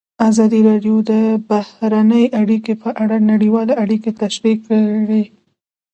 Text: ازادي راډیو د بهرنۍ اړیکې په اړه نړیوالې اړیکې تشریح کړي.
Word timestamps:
ازادي 0.29 0.59
راډیو 0.69 0.95
د 1.11 1.11
بهرنۍ 1.49 2.25
اړیکې 2.41 2.73
په 2.83 2.89
اړه 3.03 3.17
نړیوالې 3.31 3.73
اړیکې 3.83 4.11
تشریح 4.21 4.57
کړي. 4.67 5.23